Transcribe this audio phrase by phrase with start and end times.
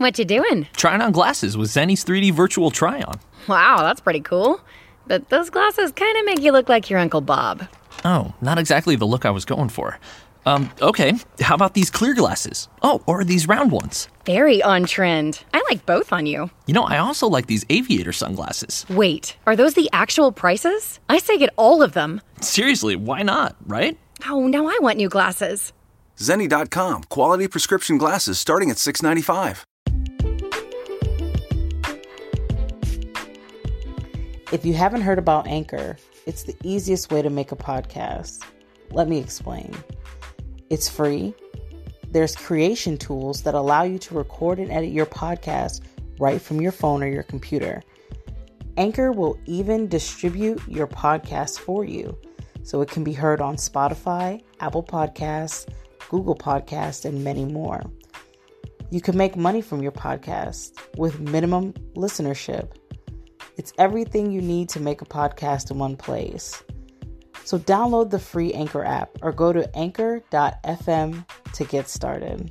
[0.00, 0.66] What you doing?
[0.76, 3.20] Trying on glasses with Zenni's 3D virtual try-on.
[3.46, 4.58] Wow, that's pretty cool.
[5.06, 7.68] But those glasses kind of make you look like your Uncle Bob.
[8.02, 9.98] Oh, not exactly the look I was going for.
[10.46, 12.66] Um, okay, how about these clear glasses?
[12.80, 14.08] Oh, or these round ones?
[14.24, 15.44] Very on trend.
[15.52, 16.48] I like both on you.
[16.66, 18.86] You know, I also like these aviator sunglasses.
[18.88, 20.98] Wait, are those the actual prices?
[21.10, 22.22] I say get all of them.
[22.40, 23.98] Seriously, why not, right?
[24.26, 25.74] Oh, now I want new glasses.
[26.16, 29.66] Zenni.com, quality prescription glasses starting at 695.
[34.52, 38.42] If you haven't heard about Anchor, it's the easiest way to make a podcast.
[38.90, 39.72] Let me explain.
[40.70, 41.34] It's free.
[42.10, 45.82] There's creation tools that allow you to record and edit your podcast
[46.18, 47.80] right from your phone or your computer.
[48.76, 52.18] Anchor will even distribute your podcast for you
[52.64, 55.72] so it can be heard on Spotify, Apple Podcasts,
[56.08, 57.84] Google Podcasts, and many more.
[58.90, 62.72] You can make money from your podcast with minimum listenership.
[63.60, 66.62] It's everything you need to make a podcast in one place.
[67.44, 72.50] So download the free Anchor app or go to anchor.fm to get started.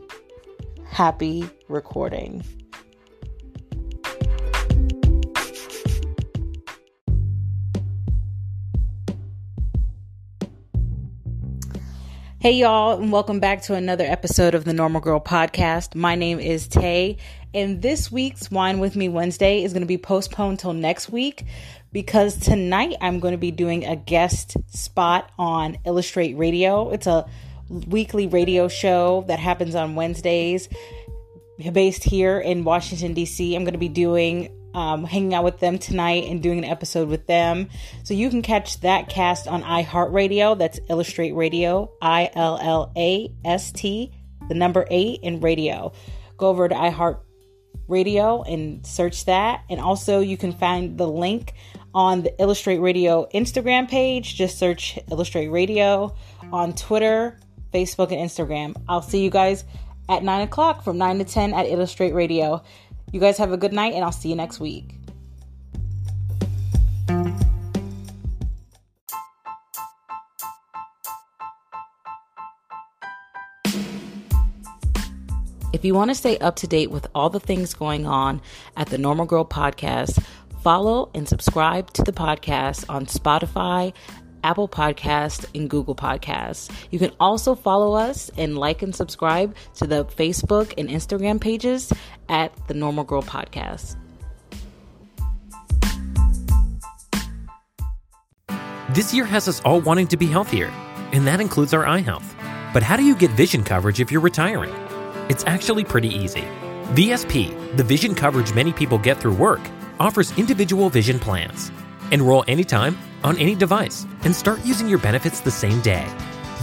[0.86, 2.44] Happy recording.
[12.42, 15.94] Hey, y'all, and welcome back to another episode of the Normal Girl Podcast.
[15.94, 17.18] My name is Tay,
[17.54, 21.44] and this week's Wine With Me Wednesday is going to be postponed till next week
[21.92, 26.92] because tonight I'm going to be doing a guest spot on Illustrate Radio.
[26.92, 27.30] It's a
[27.70, 30.70] weekly radio show that happens on Wednesdays
[31.74, 33.54] based here in Washington, D.C.
[33.54, 37.10] I'm going to be doing um, hanging out with them tonight and doing an episode
[37.10, 37.70] with them.
[38.04, 40.58] So you can catch that cast on iHeartRadio.
[40.58, 44.12] That's Illustrate Radio, I L L A S T,
[44.48, 45.92] the number eight in radio.
[46.38, 49.64] Go over to iHeartRadio and search that.
[49.70, 51.54] And also, you can find the link
[51.94, 54.36] on the Illustrate Radio Instagram page.
[54.36, 56.16] Just search Illustrate Radio
[56.52, 57.40] on Twitter,
[57.74, 58.76] Facebook, and Instagram.
[58.88, 59.64] I'll see you guys
[60.08, 62.64] at 9 o'clock from 9 to 10 at Illustrate Radio.
[63.12, 64.96] You guys have a good night, and I'll see you next week.
[75.72, 78.42] If you want to stay up to date with all the things going on
[78.76, 80.24] at the Normal Girl Podcast,
[80.62, 83.94] follow and subscribe to the podcast on Spotify,
[84.44, 86.72] Apple Podcasts, and Google Podcasts.
[86.92, 91.92] You can also follow us and like and subscribe to the Facebook and Instagram pages
[92.28, 93.96] at the Normal Girl Podcast.
[98.94, 100.68] This year has us all wanting to be healthier,
[101.12, 102.36] and that includes our eye health.
[102.74, 104.74] But how do you get vision coverage if you're retiring?
[105.30, 106.44] It's actually pretty easy.
[106.94, 109.62] VSP, the vision coverage many people get through work,
[110.00, 111.72] offers individual vision plans.
[112.12, 116.08] Enroll anytime, on any device, and start using your benefits the same day.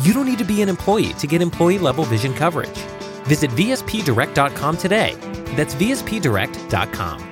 [0.03, 2.79] You don't need to be an employee to get employee level vision coverage.
[3.25, 5.15] Visit VSPDirect.com today.
[5.57, 7.31] That's VSPDirect.com.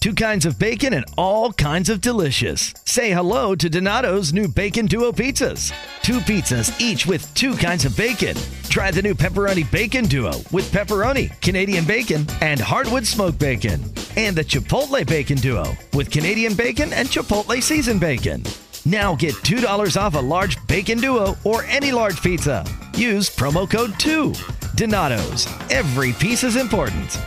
[0.00, 2.72] Two kinds of bacon and all kinds of delicious.
[2.86, 5.74] Say hello to Donato's new Bacon Duo pizzas.
[6.00, 8.34] Two pizzas, each with two kinds of bacon.
[8.70, 13.82] Try the new Pepperoni Bacon Duo with pepperoni, Canadian bacon, and hardwood smoked bacon.
[14.20, 15.64] And the Chipotle Bacon Duo
[15.94, 18.44] with Canadian bacon and Chipotle seasoned bacon.
[18.84, 22.62] Now get $2 off a large bacon duo or any large pizza.
[22.94, 24.34] Use promo code 2.
[24.74, 25.46] Donato's.
[25.70, 27.18] Every piece is important.